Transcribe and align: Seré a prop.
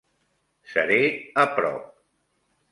Seré 0.71 0.97
a 1.43 1.45
prop. 1.61 1.87